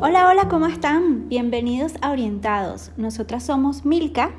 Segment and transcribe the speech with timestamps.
[0.00, 1.28] Hola, hola, ¿cómo están?
[1.28, 2.92] Bienvenidos a Orientados.
[2.96, 4.30] Nosotras somos Milka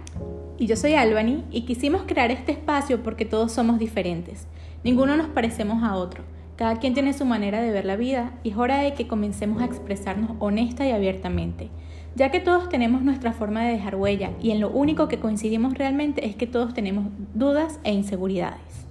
[0.58, 4.48] y yo soy Albany y quisimos crear este espacio porque todos somos diferentes.
[4.86, 6.24] Ninguno nos parecemos a otro.
[6.56, 9.62] Cada quien tiene su manera de ver la vida y es hora de que comencemos
[9.62, 11.70] a expresarnos honesta y abiertamente,
[12.16, 15.74] ya que todos tenemos nuestra forma de dejar huella y en lo único que coincidimos
[15.74, 18.88] realmente es que todos tenemos dudas e inseguridades.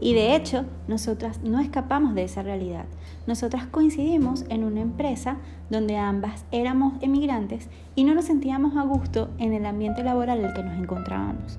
[0.00, 2.84] Y de hecho, nosotras no escapamos de esa realidad.
[3.26, 5.38] Nosotras coincidimos en una empresa
[5.70, 10.46] donde ambas éramos emigrantes y no nos sentíamos a gusto en el ambiente laboral en
[10.46, 11.58] el que nos encontrábamos.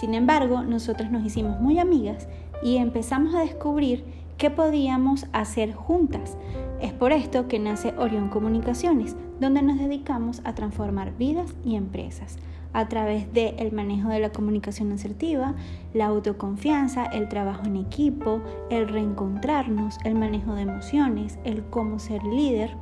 [0.00, 2.28] Sin embargo, nosotras nos hicimos muy amigas
[2.62, 4.04] y empezamos a descubrir
[4.36, 6.36] qué podíamos hacer juntas.
[6.80, 12.38] Es por esto que nace Orión Comunicaciones, donde nos dedicamos a transformar vidas y empresas
[12.72, 15.54] a través del manejo de la comunicación asertiva,
[15.94, 22.22] la autoconfianza, el trabajo en equipo, el reencontrarnos, el manejo de emociones, el cómo ser
[22.22, 22.76] líder,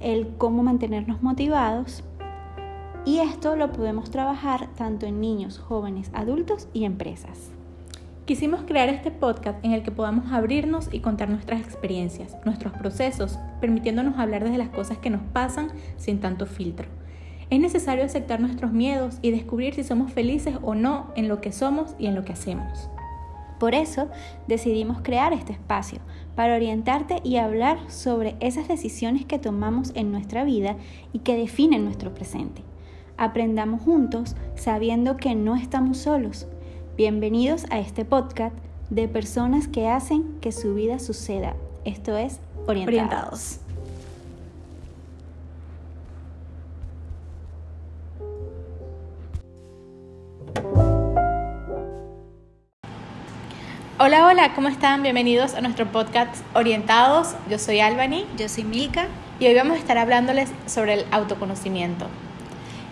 [0.00, 2.04] el cómo mantenernos motivados.
[3.04, 7.50] Y esto lo podemos trabajar tanto en niños, jóvenes, adultos y empresas.
[8.24, 13.36] Quisimos crear este podcast en el que podamos abrirnos y contar nuestras experiencias, nuestros procesos,
[13.60, 17.01] permitiéndonos hablar desde las cosas que nos pasan sin tanto filtro.
[17.52, 21.52] Es necesario aceptar nuestros miedos y descubrir si somos felices o no en lo que
[21.52, 22.88] somos y en lo que hacemos.
[23.60, 24.08] Por eso
[24.48, 25.98] decidimos crear este espacio,
[26.34, 30.76] para orientarte y hablar sobre esas decisiones que tomamos en nuestra vida
[31.12, 32.62] y que definen nuestro presente.
[33.18, 36.46] Aprendamos juntos sabiendo que no estamos solos.
[36.96, 38.56] Bienvenidos a este podcast
[38.88, 41.54] de personas que hacen que su vida suceda.
[41.84, 43.60] Esto es Orientados.
[54.04, 55.04] Hola, hola, ¿cómo están?
[55.04, 57.36] Bienvenidos a nuestro podcast Orientados.
[57.48, 58.26] Yo soy Albany.
[58.36, 59.06] Yo soy Milka.
[59.38, 62.08] Y hoy vamos a estar hablándoles sobre el autoconocimiento.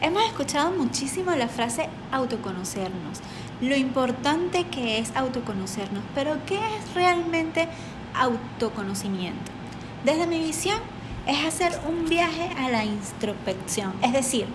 [0.00, 3.18] Hemos escuchado muchísimo la frase autoconocernos,
[3.60, 7.66] lo importante que es autoconocernos, pero ¿qué es realmente
[8.14, 9.50] autoconocimiento?
[10.04, 10.78] Desde mi visión
[11.26, 14.46] es hacer un viaje a la introspección, es decir,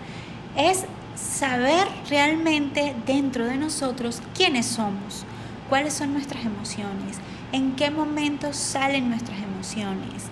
[0.55, 5.25] es saber realmente dentro de nosotros quiénes somos
[5.69, 7.17] cuáles son nuestras emociones,
[7.51, 10.23] en qué momentos salen nuestras emociones.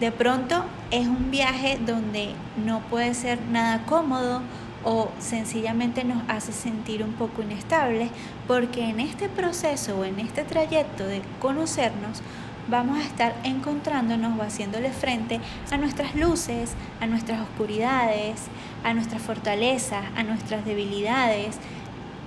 [0.00, 4.42] De pronto es un viaje donde no puede ser nada cómodo
[4.84, 8.10] o sencillamente nos hace sentir un poco inestables
[8.46, 12.22] porque en este proceso o en este trayecto de conocernos
[12.68, 18.42] vamos a estar encontrándonos o haciéndole frente a nuestras luces, a nuestras oscuridades,
[18.84, 21.58] a nuestras fortalezas, a nuestras debilidades,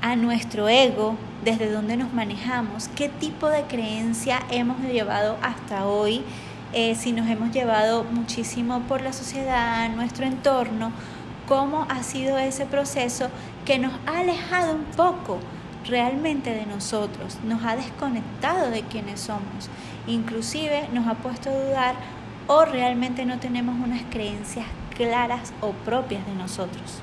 [0.01, 6.23] a nuestro ego, desde dónde nos manejamos, qué tipo de creencia hemos llevado hasta hoy,
[6.73, 10.91] eh, si nos hemos llevado muchísimo por la sociedad, nuestro entorno,
[11.47, 13.29] cómo ha sido ese proceso
[13.65, 15.39] que nos ha alejado un poco
[15.85, 19.69] realmente de nosotros, nos ha desconectado de quienes somos,
[20.07, 21.95] inclusive nos ha puesto a dudar
[22.47, 27.01] o realmente no tenemos unas creencias claras o propias de nosotros.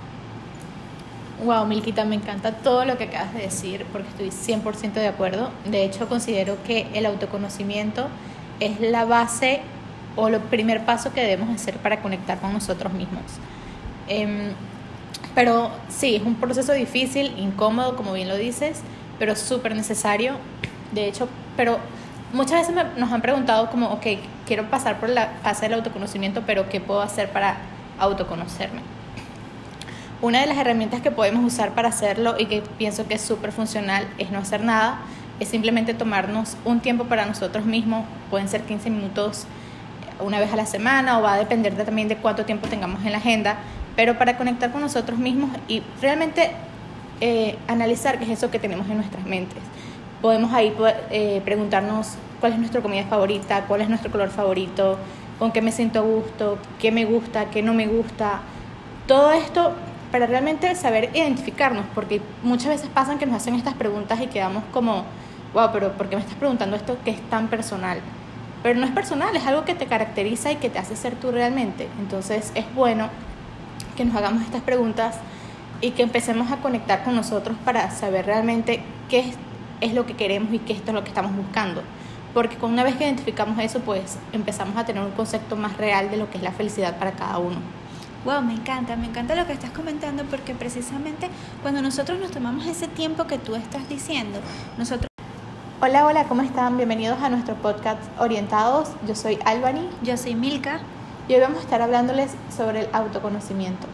[1.45, 5.51] Wow, Milquita, me encanta todo lo que acabas de decir porque estoy 100% de acuerdo.
[5.67, 8.09] De hecho, considero que el autoconocimiento
[8.59, 9.61] es la base
[10.17, 13.23] o el primer paso que debemos hacer para conectar con nosotros mismos.
[14.09, 14.53] Em,
[15.35, 18.81] pero sí, es un proceso difícil, incómodo, como bien lo dices,
[19.19, 20.37] pero súper necesario.
[20.93, 21.79] De hecho, pero
[22.33, 24.07] muchas veces nos han preguntado como, ok,
[24.47, 27.59] quiero pasar por la fase del autoconocimiento, pero ¿qué puedo hacer para
[27.99, 28.96] autoconocerme?
[30.27, 33.53] Una de las herramientas que podemos usar para hacerlo y que pienso que es súper
[33.53, 34.99] funcional es no hacer nada,
[35.39, 39.47] es simplemente tomarnos un tiempo para nosotros mismos, pueden ser 15 minutos
[40.19, 43.13] una vez a la semana o va a depender también de cuánto tiempo tengamos en
[43.13, 43.59] la agenda,
[43.95, 46.51] pero para conectar con nosotros mismos y realmente
[47.21, 49.63] eh, analizar qué es eso que tenemos en nuestras mentes.
[50.21, 50.75] Podemos ahí
[51.13, 54.99] eh, preguntarnos cuál es nuestra comida favorita, cuál es nuestro color favorito,
[55.39, 58.41] con qué me siento a gusto, qué me gusta, qué no me gusta.
[59.07, 59.73] Todo esto
[60.11, 64.63] para realmente saber identificarnos, porque muchas veces pasan que nos hacen estas preguntas y quedamos
[64.73, 65.05] como,
[65.53, 67.99] wow, pero ¿por qué me estás preguntando esto que es tan personal?
[68.63, 71.31] Pero no es personal, es algo que te caracteriza y que te hace ser tú
[71.31, 71.89] realmente.
[71.99, 73.09] Entonces es bueno
[73.97, 75.17] que nos hagamos estas preguntas
[75.81, 79.37] y que empecemos a conectar con nosotros para saber realmente qué es,
[79.81, 81.83] es lo que queremos y qué esto es lo que estamos buscando.
[82.35, 86.19] Porque una vez que identificamos eso, pues empezamos a tener un concepto más real de
[86.19, 87.57] lo que es la felicidad para cada uno.
[88.27, 91.29] Wow, me encanta, me encanta lo que estás comentando porque precisamente
[91.63, 94.41] cuando nosotros nos tomamos ese tiempo que tú estás diciendo,
[94.77, 95.07] nosotros...
[95.81, 96.77] Hola, hola, ¿cómo están?
[96.77, 98.89] Bienvenidos a nuestro podcast Orientados.
[99.07, 99.89] Yo soy Albany.
[100.03, 100.81] Yo soy Milka.
[101.29, 103.87] y hoy vamos a estar hablándoles sobre el autoconocimiento.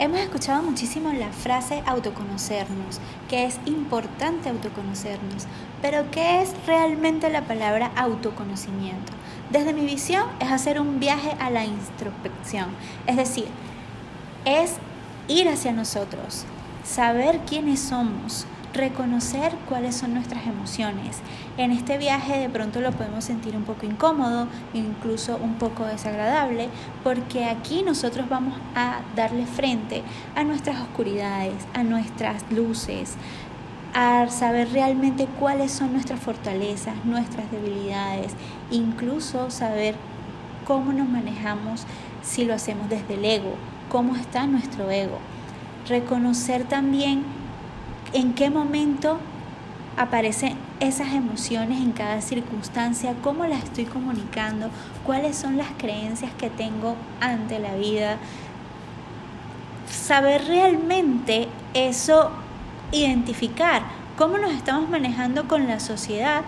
[0.00, 2.98] Hemos escuchado muchísimo la frase autoconocernos,
[3.28, 5.46] que es importante autoconocernos,
[5.80, 9.12] pero ¿qué es realmente la palabra autoconocimiento?
[9.50, 12.66] Desde mi visión es hacer un viaje a la introspección,
[13.06, 13.46] es decir,
[14.44, 14.74] es
[15.28, 16.44] ir hacia nosotros,
[16.82, 18.44] saber quiénes somos,
[18.74, 21.18] reconocer cuáles son nuestras emociones.
[21.56, 26.68] En este viaje de pronto lo podemos sentir un poco incómodo, incluso un poco desagradable,
[27.04, 30.02] porque aquí nosotros vamos a darle frente
[30.34, 33.14] a nuestras oscuridades, a nuestras luces,
[33.98, 38.34] a saber realmente cuáles son nuestras fortalezas, nuestras debilidades,
[38.70, 39.94] incluso saber
[40.66, 41.86] cómo nos manejamos
[42.22, 43.54] si lo hacemos desde el ego,
[43.88, 45.16] cómo está nuestro ego.
[45.88, 47.22] Reconocer también
[48.12, 49.18] en qué momento
[49.96, 54.68] aparecen esas emociones en cada circunstancia, cómo las estoy comunicando,
[55.06, 58.18] cuáles son las creencias que tengo ante la vida.
[59.90, 62.30] Saber realmente eso,
[62.92, 63.82] identificar
[64.16, 66.42] cómo nos estamos manejando con la sociedad,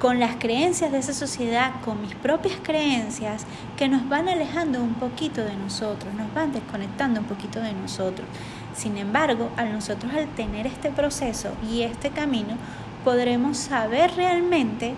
[0.00, 3.46] con las creencias de esa sociedad, con mis propias creencias,
[3.76, 8.26] que nos van alejando un poquito de nosotros, nos van desconectando un poquito de nosotros.
[8.74, 12.56] Sin embargo, a nosotros al tener este proceso y este camino,
[13.04, 14.94] podremos saber realmente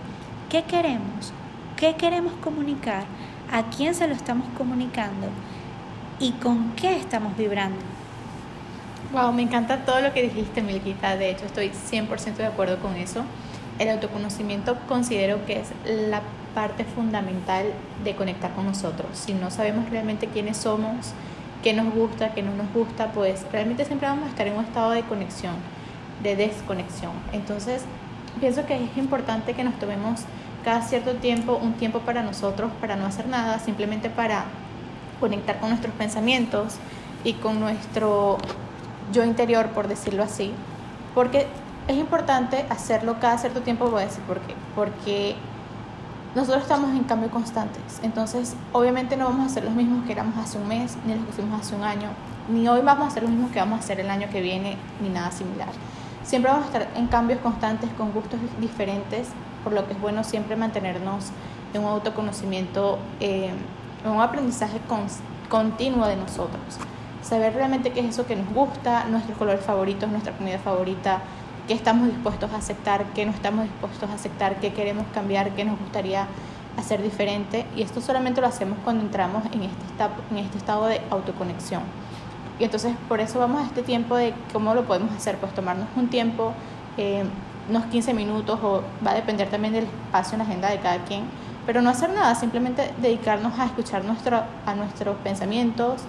[0.48, 1.32] qué queremos,
[1.76, 3.04] qué queremos comunicar,
[3.52, 5.28] a quién se lo estamos comunicando
[6.18, 7.95] y con qué estamos vibrando.
[9.12, 11.16] Wow, me encanta todo lo que dijiste, Milquita.
[11.16, 13.24] De hecho, estoy 100% de acuerdo con eso.
[13.78, 16.22] El autoconocimiento considero que es la
[16.54, 17.66] parte fundamental
[18.02, 19.08] de conectar con nosotros.
[19.12, 21.12] Si no sabemos realmente quiénes somos,
[21.62, 24.64] qué nos gusta, qué no nos gusta, pues realmente siempre vamos a estar en un
[24.64, 25.54] estado de conexión,
[26.22, 27.12] de desconexión.
[27.32, 27.82] Entonces,
[28.40, 30.22] pienso que es importante que nos tomemos
[30.64, 34.46] cada cierto tiempo un tiempo para nosotros, para no hacer nada, simplemente para
[35.20, 36.74] conectar con nuestros pensamientos
[37.22, 38.38] y con nuestro
[39.12, 40.52] yo interior, por decirlo así,
[41.14, 41.46] porque
[41.88, 45.36] es importante hacerlo cada cierto tiempo, voy a decir por qué, porque
[46.34, 50.36] nosotros estamos en cambio constantes, entonces obviamente no vamos a hacer los mismos que éramos
[50.36, 52.08] hace un mes, ni los que fuimos hace un año,
[52.48, 54.76] ni hoy vamos a hacer los mismos que vamos a hacer el año que viene,
[55.00, 55.68] ni nada similar.
[56.22, 59.28] Siempre vamos a estar en cambios constantes, con gustos diferentes,
[59.62, 61.26] por lo que es bueno siempre mantenernos
[61.72, 63.52] en un autoconocimiento, eh,
[64.04, 64.80] en un aprendizaje
[65.48, 66.78] continuo de nosotros.
[67.26, 71.22] Saber realmente qué es eso que nos gusta, nuestros colores favoritos, nuestra comida favorita,
[71.66, 75.64] qué estamos dispuestos a aceptar, qué no estamos dispuestos a aceptar, qué queremos cambiar, qué
[75.64, 76.28] nos gustaría
[76.78, 77.66] hacer diferente.
[77.74, 81.82] Y esto solamente lo hacemos cuando entramos en este, este estado de autoconexión.
[82.60, 85.88] Y entonces por eso vamos a este tiempo de cómo lo podemos hacer, pues tomarnos
[85.96, 86.52] un tiempo,
[86.96, 87.24] eh,
[87.68, 90.98] unos 15 minutos, o va a depender también del espacio en la agenda de cada
[91.02, 91.24] quien,
[91.66, 96.02] pero no hacer nada, simplemente dedicarnos a escuchar nuestro, a nuestros pensamientos,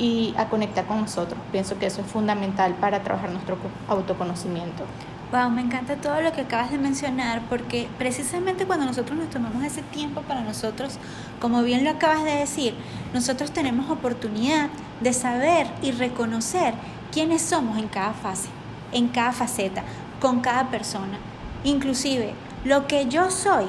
[0.00, 1.38] y a conectar con nosotros.
[1.52, 4.84] Pienso que eso es fundamental para trabajar nuestro autoconocimiento.
[5.30, 9.62] Wow, me encanta todo lo que acabas de mencionar porque precisamente cuando nosotros nos tomamos
[9.62, 10.98] ese tiempo para nosotros,
[11.40, 12.74] como bien lo acabas de decir,
[13.14, 14.70] nosotros tenemos oportunidad
[15.00, 16.74] de saber y reconocer
[17.12, 18.48] quiénes somos en cada fase,
[18.90, 19.84] en cada faceta,
[20.20, 21.18] con cada persona.
[21.62, 23.66] Inclusive, lo que yo soy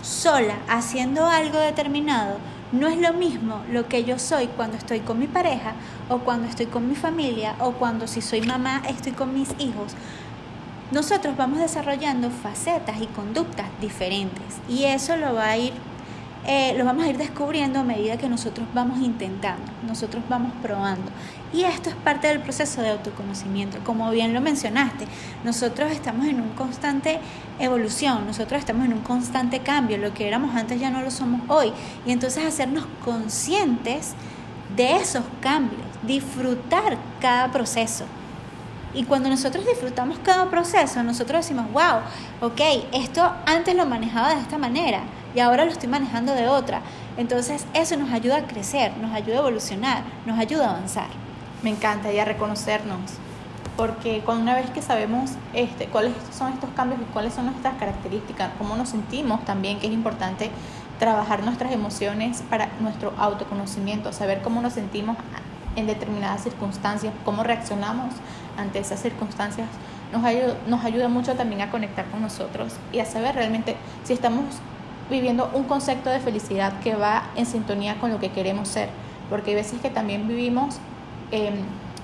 [0.00, 2.38] sola haciendo algo determinado
[2.72, 5.74] no es lo mismo lo que yo soy cuando estoy con mi pareja
[6.08, 9.92] o cuando estoy con mi familia o cuando si soy mamá estoy con mis hijos.
[10.90, 15.72] Nosotros vamos desarrollando facetas y conductas diferentes y eso lo va a ir
[16.44, 21.10] eh, lo vamos a ir descubriendo a medida que nosotros vamos intentando, nosotros vamos probando.
[21.52, 23.78] Y esto es parte del proceso de autoconocimiento.
[23.84, 25.06] Como bien lo mencionaste,
[25.44, 27.20] nosotros estamos en una constante
[27.58, 29.98] evolución, nosotros estamos en un constante cambio.
[29.98, 31.72] Lo que éramos antes ya no lo somos hoy.
[32.06, 34.14] Y entonces hacernos conscientes
[34.74, 38.04] de esos cambios, disfrutar cada proceso.
[38.94, 42.00] Y cuando nosotros disfrutamos cada proceso, nosotros decimos, wow,
[42.40, 42.60] ok,
[42.92, 45.02] esto antes lo manejaba de esta manera
[45.34, 46.82] y ahora lo estoy manejando de otra.
[47.16, 51.08] Entonces eso nos ayuda a crecer, nos ayuda a evolucionar, nos ayuda a avanzar.
[51.62, 53.12] Me encanta y reconocernos,
[53.76, 57.74] porque cuando una vez que sabemos este, cuáles son estos cambios y cuáles son nuestras
[57.76, 60.50] características, cómo nos sentimos también, que es importante
[60.98, 65.16] trabajar nuestras emociones para nuestro autoconocimiento, saber cómo nos sentimos
[65.76, 68.14] en determinadas circunstancias, cómo reaccionamos
[68.56, 69.68] ante esas circunstancias,
[70.12, 74.12] nos ayuda, nos ayuda mucho también a conectar con nosotros y a saber realmente si
[74.12, 74.44] estamos
[75.10, 78.88] viviendo un concepto de felicidad que va en sintonía con lo que queremos ser,
[79.28, 80.76] porque hay veces que también vivimos
[81.30, 81.54] em,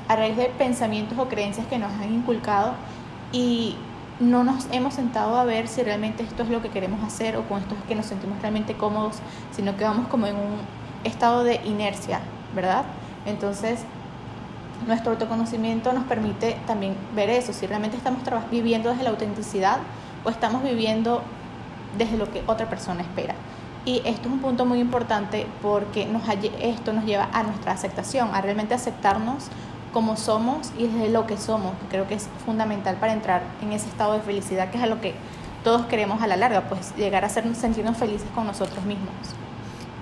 [0.09, 2.73] a raíz de pensamientos o creencias que nos han inculcado
[3.33, 3.77] y
[4.21, 7.43] no nos hemos sentado a ver si realmente esto es lo que queremos hacer o
[7.45, 9.17] con esto es que nos sentimos realmente cómodos,
[9.53, 10.57] sino que vamos como en un
[11.05, 12.21] estado de inercia,
[12.55, 12.85] ¿verdad?
[13.27, 13.81] Entonces,
[14.87, 19.79] nuestro autoconocimiento nos permite también ver eso, si realmente estamos viviendo desde la autenticidad
[20.25, 21.23] o estamos viviendo
[21.97, 23.35] desde lo que otra persona espera.
[23.85, 26.07] Y esto es un punto muy importante porque
[26.61, 29.47] esto nos lleva a nuestra aceptación, a realmente aceptarnos
[29.93, 33.73] como somos y desde lo que somos, que creo que es fundamental para entrar en
[33.73, 35.15] ese estado de felicidad, que es a lo que
[35.65, 39.13] todos queremos a la larga, pues llegar a sentirnos felices con nosotros mismos.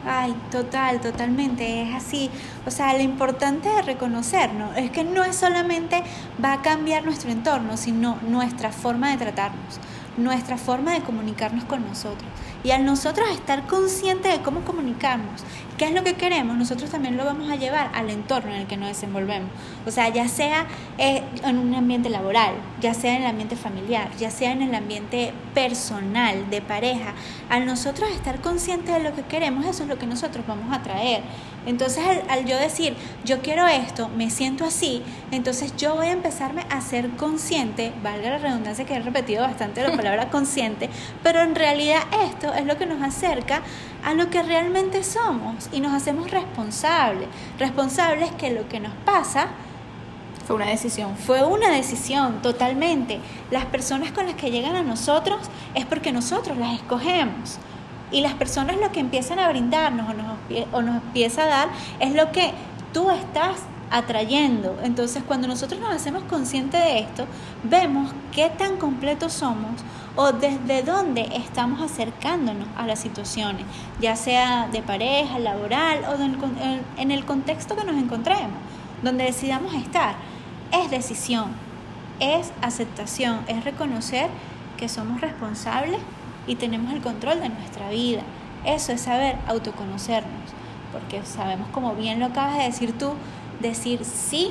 [0.08, 2.30] Ay, total, totalmente, es así.
[2.64, 6.04] O sea, lo importante de reconocernos es que no es solamente
[6.44, 9.80] va a cambiar nuestro entorno, sino nuestra forma de tratarnos,
[10.16, 12.28] nuestra forma de comunicarnos con nosotros.
[12.64, 15.42] Y al nosotros estar conscientes de cómo comunicarnos,
[15.76, 18.66] qué es lo que queremos, nosotros también lo vamos a llevar al entorno en el
[18.66, 19.50] que nos desenvolvemos.
[19.86, 20.66] O sea, ya sea
[20.98, 24.74] eh, en un ambiente laboral, ya sea en el ambiente familiar, ya sea en el
[24.74, 27.14] ambiente personal, de pareja,
[27.48, 30.82] al nosotros estar conscientes de lo que queremos, eso es lo que nosotros vamos a
[30.82, 31.22] traer.
[31.66, 35.02] Entonces, al, yo decir, yo quiero esto, me siento así,
[35.32, 39.82] entonces yo voy a empezarme a ser consciente, valga la redundancia que he repetido bastante
[39.82, 40.88] la palabra consciente,
[41.24, 43.62] pero en realidad esto es lo que nos acerca
[44.04, 47.28] a lo que realmente somos y nos hacemos responsables.
[47.58, 49.48] Responsables que lo que nos pasa
[50.46, 51.16] fue una decisión.
[51.16, 53.18] Fue una decisión, totalmente.
[53.50, 55.38] Las personas con las que llegan a nosotros
[55.74, 57.58] es porque nosotros las escogemos.
[58.12, 60.38] Y las personas lo que empiezan a brindarnos o nos,
[60.72, 62.52] o nos empieza a dar es lo que
[62.92, 63.56] tú estás
[63.90, 64.78] atrayendo.
[64.82, 67.26] Entonces, cuando nosotros nos hacemos conscientes de esto,
[67.64, 69.72] vemos qué tan completos somos
[70.16, 73.64] o desde dónde estamos acercándonos a las situaciones,
[74.00, 78.58] ya sea de pareja, laboral o en el contexto que nos encontremos,
[79.02, 80.16] donde decidamos estar.
[80.72, 81.50] Es decisión,
[82.18, 84.28] es aceptación, es reconocer
[84.78, 86.00] que somos responsables
[86.46, 88.22] y tenemos el control de nuestra vida.
[88.64, 90.50] Eso es saber autoconocernos,
[90.92, 93.12] porque sabemos, como bien lo acabas de decir tú,
[93.60, 94.50] decir sí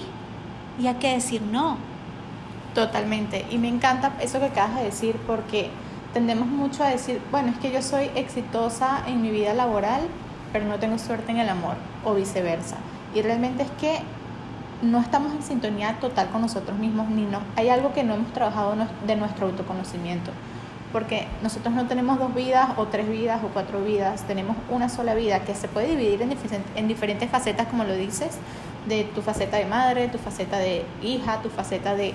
[0.79, 1.77] y hay que decir no.
[2.75, 3.45] Totalmente.
[3.49, 5.69] Y me encanta eso que acabas de decir porque
[6.13, 10.01] tendemos mucho a decir, bueno, es que yo soy exitosa en mi vida laboral,
[10.51, 12.75] pero no tengo suerte en el amor o viceversa.
[13.15, 13.99] Y realmente es que
[14.81, 18.33] no estamos en sintonía total con nosotros mismos, ni no, hay algo que no hemos
[18.33, 18.75] trabajado
[19.07, 20.31] de nuestro autoconocimiento
[20.95, 25.13] porque nosotros no tenemos dos vidas o tres vidas o cuatro vidas, tenemos una sola
[25.13, 26.31] vida que se puede dividir en,
[26.73, 28.37] en diferentes facetas, como lo dices,
[28.87, 32.13] de tu faceta de madre, tu faceta de hija, tu faceta de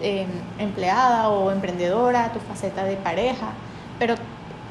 [0.00, 3.48] em, empleada o emprendedora, tu faceta de pareja,
[3.98, 4.14] pero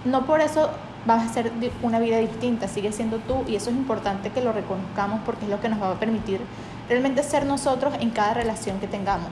[0.06, 0.70] no por eso
[1.06, 1.52] vas a ser
[1.82, 5.52] una vida distinta, sigue siendo tú y eso es importante que lo reconozcamos porque es
[5.52, 6.42] lo que nos va a permitir
[6.88, 9.30] realmente ser nosotros en cada relación que tengamos.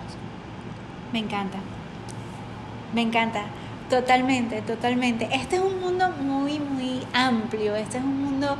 [1.14, 1.58] Me encanta,
[2.94, 3.44] me encanta.
[3.90, 5.28] Totalmente, totalmente.
[5.34, 7.76] Este es un mundo muy, muy amplio.
[7.76, 8.56] Este es un mundo,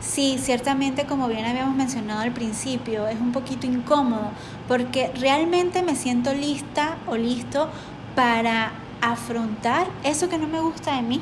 [0.00, 4.30] sí, ciertamente, como bien habíamos mencionado al principio, es un poquito incómodo
[4.68, 7.68] porque realmente me siento lista o listo
[8.14, 11.20] para afrontar eso que no me gusta de mí.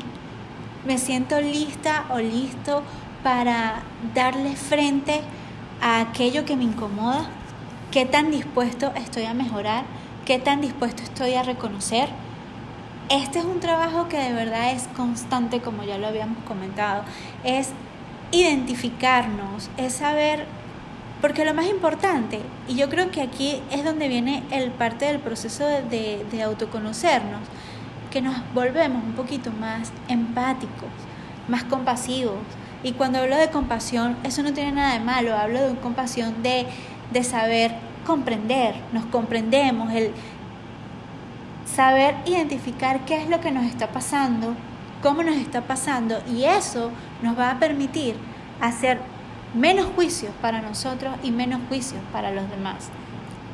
[0.86, 2.82] Me siento lista o listo
[3.22, 3.82] para
[4.14, 5.20] darle frente
[5.80, 7.26] a aquello que me incomoda.
[7.90, 9.84] ¿Qué tan dispuesto estoy a mejorar?
[10.24, 12.08] ¿Qué tan dispuesto estoy a reconocer?
[13.12, 17.04] este es un trabajo que de verdad es constante, como ya lo habíamos comentado,
[17.44, 17.70] es
[18.32, 20.46] identificarnos, es saber,
[21.20, 25.20] porque lo más importante, y yo creo que aquí es donde viene el parte del
[25.20, 27.40] proceso de, de autoconocernos,
[28.10, 30.90] que nos volvemos un poquito más empáticos,
[31.48, 32.40] más compasivos.
[32.82, 36.66] Y cuando hablo de compasión, eso no tiene nada de malo, hablo de compasión de,
[37.12, 37.72] de saber
[38.04, 40.12] comprender, nos comprendemos, el,
[41.64, 44.54] saber identificar qué es lo que nos está pasando,
[45.02, 46.90] cómo nos está pasando y eso
[47.22, 48.16] nos va a permitir
[48.60, 49.00] hacer
[49.54, 52.88] menos juicios para nosotros y menos juicios para los demás.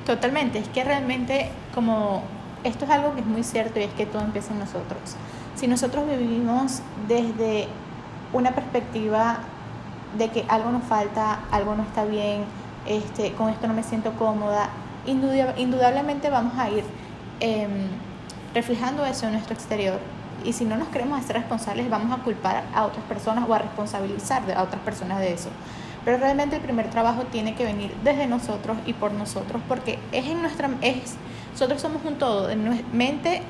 [0.07, 2.23] Totalmente, es que realmente como
[2.65, 5.17] esto es algo que es muy cierto y es que todo empieza en nosotros.
[5.57, 7.69] Si nosotros vivimos desde
[8.33, 9.39] una perspectiva
[10.17, 12.45] de que algo nos falta, algo no está bien,
[12.87, 14.71] este, con esto no me siento cómoda,
[15.07, 16.85] indudablemente vamos a ir
[17.41, 17.89] em,
[18.55, 19.99] reflejando eso en nuestro exterior.
[20.45, 23.59] Y si no nos queremos hacer responsables, vamos a culpar a otras personas o a
[23.59, 25.51] responsabilizar a otras personas de eso.
[26.05, 30.27] Pero realmente el primer trabajo tiene que venir desde nosotros y por nosotros, porque es
[30.27, 31.17] en nuestra, es,
[31.53, 33.43] nosotros somos un todo, en mente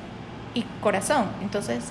[0.53, 1.25] y corazón.
[1.41, 1.85] Entonces,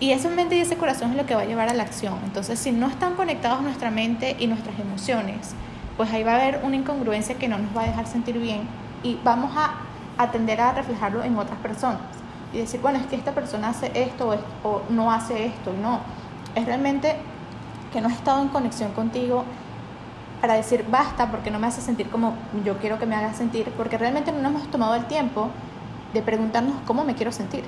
[0.00, 2.18] y esa mente y ese corazón es lo que va a llevar a la acción.
[2.24, 5.54] Entonces, si no están conectados nuestra mente y nuestras emociones,
[5.96, 8.62] pues ahí va a haber una incongruencia que no nos va a dejar sentir bien
[9.02, 9.76] y vamos a
[10.18, 12.15] atender a reflejarlo en otras personas
[12.56, 14.34] y decir, bueno, es que esta persona hace esto
[14.64, 15.74] o, no hace esto.
[15.74, 16.00] No,
[16.54, 17.16] es realmente
[17.92, 19.44] que no has estado en conexión contigo
[20.40, 22.34] para decir basta porque no me hace sentir como
[22.64, 25.50] yo quiero que me haga sentir, porque realmente no nos hemos tomado el tiempo
[26.14, 27.64] de preguntarnos cómo me quiero sentir.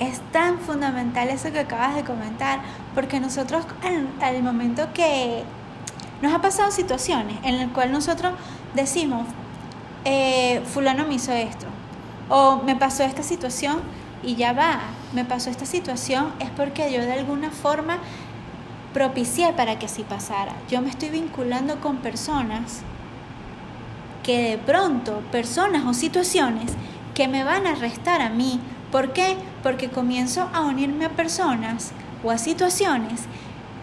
[0.00, 2.60] Es tan fundamental eso que acabas de comentar,
[2.94, 3.64] porque nosotros
[4.20, 5.44] al, momento que
[6.22, 8.32] nos ha pasado situaciones en las cuales nosotros
[8.74, 9.26] decimos,
[10.04, 11.66] eh, fulano me hizo esto,
[12.28, 13.80] o me pasó esta situación
[14.22, 14.80] y ya va,
[15.12, 17.98] me pasó esta situación es porque yo de alguna forma
[18.92, 20.52] propicié para que así pasara.
[20.68, 22.80] Yo me estoy vinculando con personas
[24.22, 26.72] que de pronto, personas o situaciones
[27.14, 28.60] que me van a restar a mí.
[28.92, 29.36] ¿Por qué?
[29.62, 31.92] Porque comienzo a unirme a personas
[32.24, 33.22] o a situaciones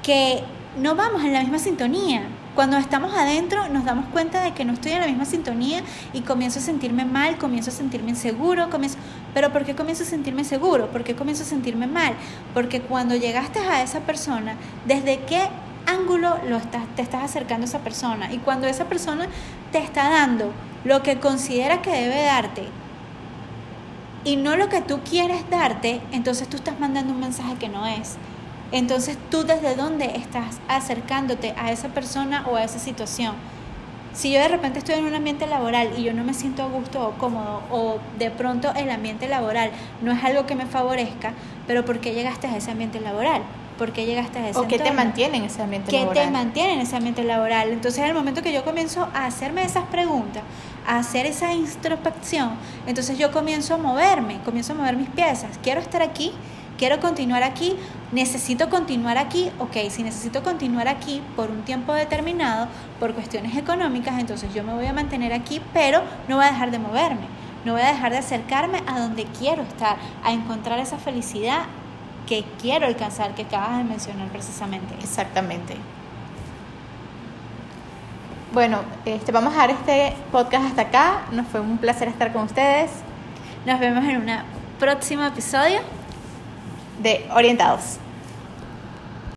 [0.04, 0.44] que
[0.78, 2.24] no vamos en la misma sintonía.
[2.56, 5.84] Cuando estamos adentro nos damos cuenta de que no estoy en la misma sintonía
[6.14, 8.98] y comienzo a sentirme mal, comienzo a sentirme inseguro, comienzo...
[9.34, 10.90] Pero ¿por qué comienzo a sentirme seguro?
[10.90, 12.14] ¿Por qué comienzo a sentirme mal?
[12.54, 15.50] Porque cuando llegaste a esa persona, ¿desde qué
[15.86, 18.32] ángulo lo estás, te estás acercando a esa persona?
[18.32, 19.28] Y cuando esa persona
[19.74, 20.54] te está dando
[20.86, 22.70] lo que considera que debe darte
[24.24, 27.86] y no lo que tú quieres darte, entonces tú estás mandando un mensaje que no
[27.86, 28.16] es.
[28.76, 33.34] Entonces tú desde dónde estás acercándote a esa persona o a esa situación.
[34.14, 36.68] Si yo de repente estoy en un ambiente laboral y yo no me siento a
[36.68, 41.32] gusto o cómodo o de pronto el ambiente laboral no es algo que me favorezca,
[41.68, 43.44] pero ¿por qué llegaste a ese ambiente laboral?
[43.78, 46.14] ¿Por qué llegaste a ese ¿O qué te mantiene en ese ambiente laboral?
[46.14, 47.70] ¿Qué te mantiene en ese ambiente laboral?
[47.70, 50.44] Entonces, en el momento que yo comienzo a hacerme esas preguntas,
[50.86, 52.52] a hacer esa introspección,
[52.88, 55.60] entonces yo comienzo a moverme, comienzo a mover mis piezas.
[55.64, 56.34] Quiero estar aquí,
[56.78, 57.76] quiero continuar aquí,
[58.12, 62.68] necesito continuar aquí, ok, si necesito continuar aquí por un tiempo determinado,
[63.00, 66.72] por cuestiones económicas, entonces yo me voy a mantener aquí, pero no voy a dejar
[66.72, 67.28] de moverme,
[67.64, 71.64] no voy a dejar de acercarme a donde quiero estar, a encontrar esa felicidad
[72.28, 74.96] que quiero alcanzar, que acabas de mencionar precisamente.
[74.96, 75.76] Exactamente.
[78.52, 81.26] Bueno, este, vamos a dejar este podcast hasta acá.
[81.32, 82.90] Nos fue un placer estar con ustedes.
[83.66, 84.30] Nos vemos en un
[84.80, 85.82] próximo episodio
[87.00, 88.00] de Orientados.